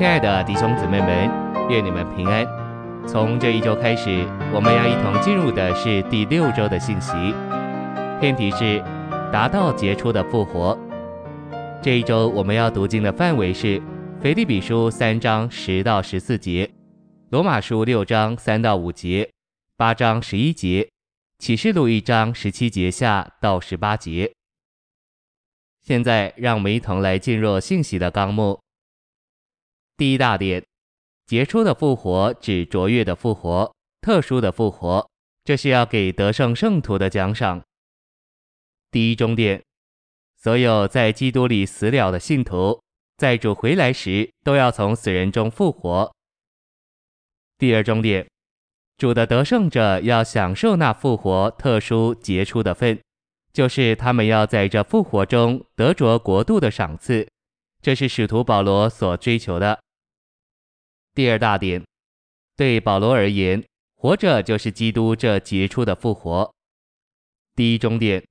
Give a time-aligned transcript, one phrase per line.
[0.00, 1.30] 亲爱的弟兄姊妹们，
[1.68, 2.46] 愿你们平安。
[3.06, 7.12] 从这一周开始，我们要一同进入的是第六周的信息，
[8.18, 8.82] 篇题是
[9.30, 10.74] 达到杰出的复活。
[11.82, 13.78] 这一周我们要读经的范围是
[14.22, 16.70] 腓立比书三章十到十四节，
[17.28, 19.28] 罗马书六章三到五节，
[19.76, 20.88] 八章十一节，
[21.40, 24.32] 启示录一章十七节下到十八节。
[25.82, 28.58] 现在，让我们一同来进入信息的纲目。
[30.00, 30.64] 第一大点，
[31.26, 35.06] 杰出的复活指卓越的复活、特殊的复活，
[35.44, 37.62] 这是要给得胜圣徒的奖赏。
[38.90, 39.62] 第一中点，
[40.38, 42.80] 所有在基督里死了的信徒，
[43.18, 46.10] 在主回来时都要从死人中复活。
[47.58, 48.26] 第二中点，
[48.96, 52.98] 主的得胜者要享受那复活特殊杰出的份，
[53.52, 57.28] 就是他们要在这复活中得着国度的赏赐，
[57.82, 59.78] 这是使徒保罗所追求的。
[61.12, 61.82] 第二大点，
[62.56, 63.64] 对保罗而言，
[63.96, 66.54] 活着就是基督这杰出的复活。
[67.56, 68.24] 第一终点，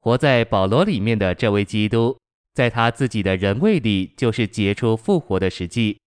[0.00, 2.18] 活在保罗里面的这位基督，
[2.54, 6.00] 在他自己的人位里就是杰出复活的实际。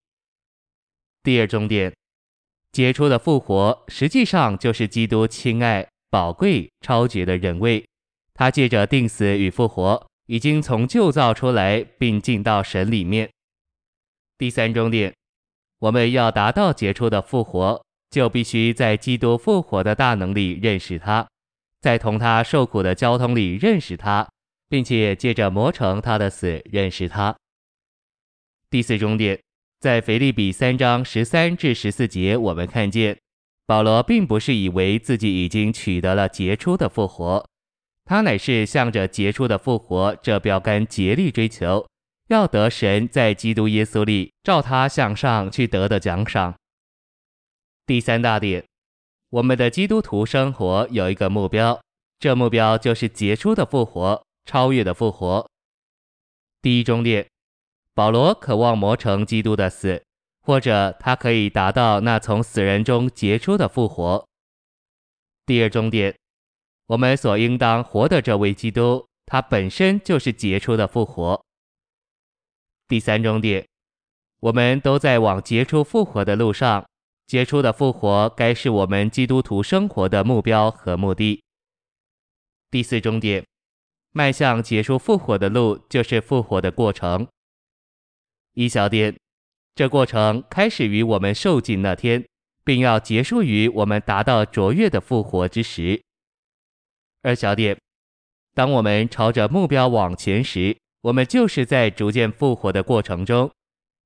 [1.21, 1.93] 第二终点，
[2.71, 7.87] 杰出的复活实际上就是基督亲爱、宝贵、超绝的人位，
[8.33, 13.29] 他借着定死与复活，已经从旧造出来，并进到神里面。
[14.37, 15.13] 第三终点。
[15.79, 21.27] 我们要达到杰出的复活，就必须在基督复活的大能里认识他，
[21.81, 24.27] 在同他受苦的交通里认识他，
[24.67, 27.35] 并且借着磨成他的死认识他。
[28.69, 29.39] 第四终点，
[29.79, 33.17] 在腓立比三章十三至十四节，我们看见
[33.65, 37.45] 保罗并不是以为自己已经取得了杰出的复活，
[38.03, 41.85] 他乃是向着杰出的复活这标杆竭力追求。
[42.27, 46.55] 要得神在基督耶稣里照他向上去得的奖赏。
[47.85, 48.65] 第三大点，
[49.29, 51.81] 我们的基督徒生活有一个目标，
[52.19, 55.49] 这目标就是杰出的复活、超越的复活。
[56.61, 57.25] 第一中点，
[57.93, 60.03] 保罗渴望磨成基督的死，
[60.41, 64.27] 或者他可以达到那从死人中杰出的复活。
[65.45, 66.13] 第二中点，
[66.87, 71.41] 我们所应当活的这位基督，他本身就是杰出的复活。
[72.87, 73.67] 第三终点，
[74.39, 76.85] 我们都在往杰出复活的路上。
[77.25, 81.43] 杰出的复活该是我们基督徒生活的目标和目的。
[82.71, 83.45] 第四终点，
[84.13, 87.27] 迈向结出复活的路就是复活的过程。
[88.53, 89.13] 一小点，
[89.75, 92.25] 这过程开始于我们受浸那天，
[92.63, 96.01] 并要结束于我们达到卓越的复活之时。
[97.23, 97.77] 二小点，
[98.53, 100.77] 当我们朝着目标往前时。
[101.07, 103.49] 我们就是在逐渐复活的过程中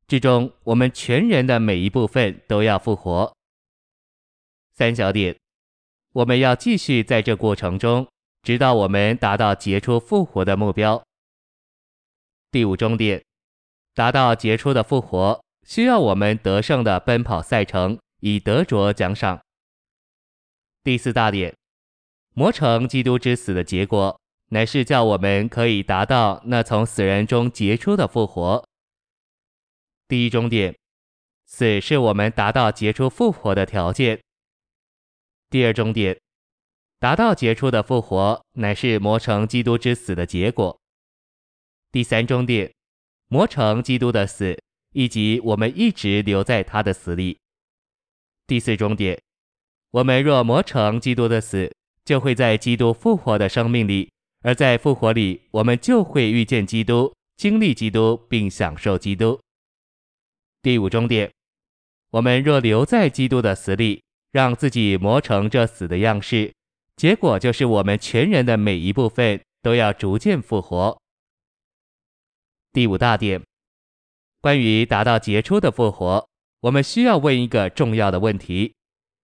[0.07, 3.33] 之中，我们全人的每一部分都要复活。
[4.73, 5.35] 三小点，
[6.13, 8.07] 我们要继续在这过程中，
[8.43, 11.01] 直到我们达到杰出复活的目标。
[12.51, 13.23] 第五中点，
[13.95, 19.41] 达到杰出的复活，需要我们得胜的奔跑赛程，以得着奖赏。
[20.83, 21.55] 第四大点，
[22.35, 24.20] 磨成基督之死的结果。
[24.53, 28.67] 乃是叫我们可以达到那从死人中杰出的复活。
[30.09, 30.75] 第一终点，
[31.45, 34.21] 死是我们达到杰出复活的条件。
[35.49, 36.19] 第二终点，
[36.99, 40.77] 达到杰出的复活，乃是磨成基督之死的结果。
[41.89, 42.73] 第三终点，
[43.29, 44.61] 磨成基督的死，
[44.91, 47.39] 以及我们一直留在他的死里。
[48.47, 49.17] 第四终点，
[49.91, 51.73] 我们若磨成基督的死，
[52.03, 54.11] 就会在基督复活的生命里。
[54.41, 59.39] 而在复活里，我们就会遇见基督，经历基督，并享受基督。
[60.61, 61.31] 第五终点，
[62.11, 66.53] 我们若留在基督的死里，让自己磨成这死的样式，
[66.95, 70.99] 结果就是我们全人的每一部分都要逐渐复活。
[72.73, 73.41] 第五大点，
[74.39, 76.27] 关于达到杰出的复活，
[76.61, 78.73] 我们需要问一个重要的问题：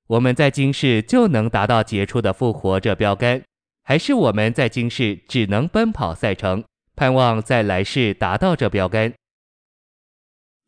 [0.08, 3.44] 我们在今世就能达到杰出的复活这标杆？
[3.88, 6.62] 还是我们在今世只能奔跑赛程，
[6.98, 9.13] 盼望在来世达到这标杆。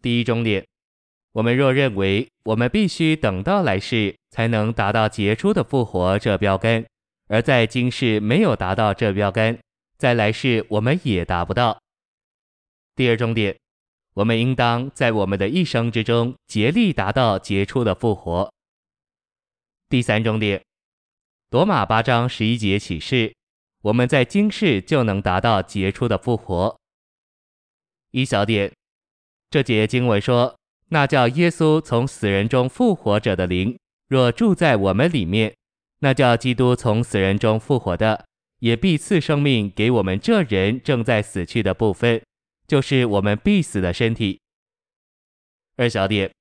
[0.01, 0.65] 第一终点，
[1.33, 6.85] 我们若认为我们必须等到来世才能达到杰出的复活这标杆，
[7.27, 9.59] 而在今世没有达到这标杆，
[9.97, 11.77] 在来世我们也达不到。
[12.95, 13.53] 第二终点，
[14.13, 18.49] 我们应当在我们的一生之中竭力达到杰出的复活。
[19.89, 20.68] 第三终点。
[21.51, 23.33] 罗马八章十一节启示，
[23.81, 26.79] 我们在今世就能达到杰出的复活。
[28.11, 28.71] 一小点，
[29.49, 30.55] 这节经文说，
[30.89, 33.75] 那叫耶稣从死人中复活者的灵，
[34.07, 35.55] 若住在我们里面，
[36.01, 38.27] 那叫基督从死人中复活的，
[38.59, 42.21] 也必赐生命给我们这人正在死去的部分，
[42.67, 44.39] 就是我们必死的身体。
[45.77, 46.31] 二小点，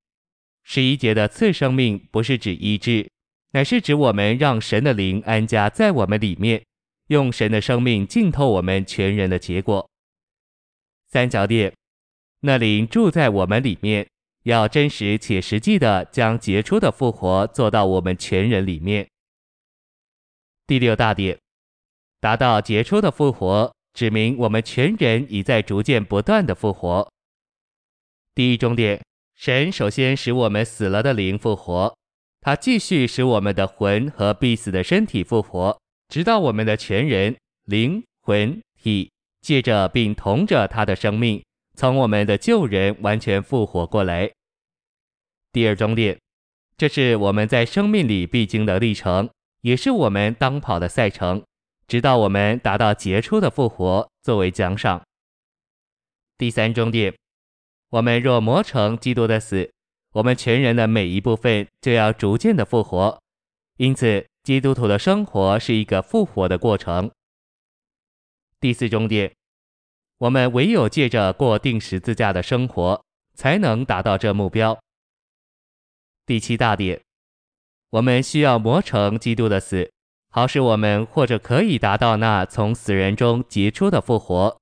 [0.64, 3.08] 十一节的赐生命不是指医治，
[3.52, 6.62] 乃是指我们让神的灵安家在我们里面，
[7.06, 9.88] 用神的生命浸透我们全人的结果。
[11.08, 11.72] 三小点，
[12.40, 14.06] 那灵住在我们里面，
[14.44, 19.08] 要真实且实际的将杰出的复活做到我们全人里面。
[20.66, 21.38] 第六大点，
[22.20, 27.10] 达到杰出的复活，指明我们全人已在逐渐不断的复活。
[28.34, 29.00] 第一终点。
[29.34, 31.96] 神首先使我们死了的灵复活，
[32.40, 41.44] 他继续使我们的魂和必死的身体复活，直到我们的全人灵魂体借着并同着他的生命，
[41.74, 44.30] 从我们的旧人完全复活过来。
[45.52, 46.18] 第二终点，
[46.76, 49.28] 这是我们在生命里必经的历程，
[49.62, 51.42] 也是我们当跑的赛程，
[51.86, 55.02] 直到我们达到杰出的复活作为奖赏。
[56.36, 57.14] 第三终点。
[57.90, 59.72] 我们若磨成基督的死，
[60.12, 63.20] 我们全人的每一部分就要逐渐的复活。
[63.76, 67.10] 因此，基督徒的生活是一个复活的过程。
[68.60, 69.32] 第四终点，
[70.18, 74.76] 我们唯有借着过钉十字架的生活，才能达到这目标。
[76.26, 77.00] 第七大点，
[77.90, 79.92] 我们需要磨成基督的死，
[80.30, 84.58] 好使我们或者可以达到那从死人中杰出的复活。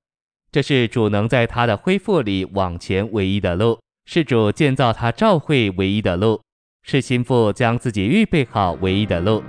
[0.51, 3.79] 这是主能在他的恢复里往前唯一的路，
[4.09, 6.41] 是主建造他召会唯一的路，
[6.81, 9.43] 是心腹将自己预备好唯一的路，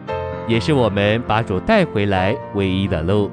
[0.48, 3.30] 也是我们把主带回来唯一的路。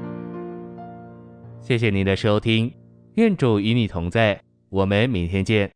[1.60, 2.72] 谢谢您的收听，
[3.16, 4.40] 愿主与你同在，
[4.70, 5.75] 我们明天见。